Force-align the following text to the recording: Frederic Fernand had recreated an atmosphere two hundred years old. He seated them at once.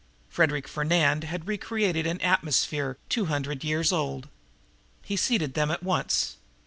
Frederic 0.29 0.67
Fernand 0.67 1.25
had 1.25 1.47
recreated 1.47 2.07
an 2.07 2.19
atmosphere 2.21 2.97
two 3.07 3.25
hundred 3.25 3.63
years 3.63 3.91
old. 3.91 4.29
He 5.03 5.15
seated 5.15 5.53
them 5.53 5.69
at 5.69 5.83
once. 5.83 6.37